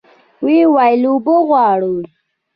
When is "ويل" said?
0.75-1.03